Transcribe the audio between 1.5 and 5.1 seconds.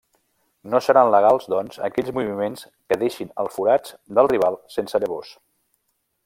doncs aquells moviments que deixin els forats del rival sense